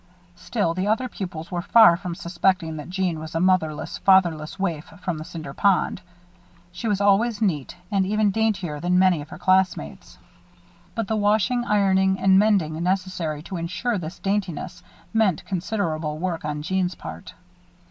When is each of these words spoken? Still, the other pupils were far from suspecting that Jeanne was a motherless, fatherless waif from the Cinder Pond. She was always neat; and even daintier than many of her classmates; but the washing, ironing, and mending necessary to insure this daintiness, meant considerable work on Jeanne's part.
Still, 0.35 0.73
the 0.73 0.87
other 0.87 1.07
pupils 1.07 1.51
were 1.51 1.61
far 1.61 1.95
from 1.95 2.15
suspecting 2.15 2.77
that 2.77 2.89
Jeanne 2.89 3.19
was 3.19 3.35
a 3.35 3.39
motherless, 3.39 3.99
fatherless 3.99 4.57
waif 4.57 4.85
from 4.99 5.19
the 5.19 5.23
Cinder 5.23 5.53
Pond. 5.53 6.01
She 6.71 6.87
was 6.87 6.99
always 7.01 7.39
neat; 7.39 7.75
and 7.91 8.03
even 8.03 8.31
daintier 8.31 8.79
than 8.79 8.97
many 8.97 9.21
of 9.21 9.29
her 9.29 9.37
classmates; 9.37 10.17
but 10.95 11.07
the 11.07 11.15
washing, 11.15 11.63
ironing, 11.65 12.19
and 12.19 12.39
mending 12.39 12.81
necessary 12.81 13.43
to 13.43 13.57
insure 13.57 13.99
this 13.99 14.17
daintiness, 14.17 14.81
meant 15.13 15.45
considerable 15.45 16.17
work 16.17 16.45
on 16.45 16.63
Jeanne's 16.63 16.95
part. 16.95 17.35